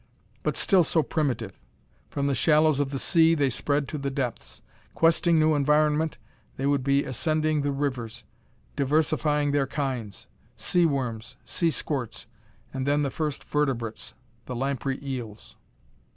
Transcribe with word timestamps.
But 0.41 0.57
still 0.57 0.83
so 0.83 1.03
primitive! 1.03 1.59
From 2.09 2.25
the 2.25 2.33
shallows 2.33 2.79
of 2.79 2.89
the 2.89 2.97
sea, 2.97 3.35
they 3.35 3.51
spread 3.51 3.87
to 3.89 3.99
the 3.99 4.09
depths. 4.09 4.63
Questing 4.95 5.37
new 5.37 5.53
environment, 5.53 6.17
they 6.57 6.65
would 6.65 6.83
be 6.83 7.03
ascending 7.03 7.61
the 7.61 7.71
rivers. 7.71 8.23
Diversifying 8.75 9.51
their 9.51 9.67
kinds. 9.67 10.27
Sea 10.55 10.87
worms, 10.87 11.37
sea 11.45 11.69
squirts: 11.69 12.25
and 12.73 12.87
then 12.87 13.03
the 13.03 13.11
first 13.11 13.43
vertebrates, 13.43 14.15
the 14.47 14.55
lamprey 14.55 14.97
eels. 15.03 15.55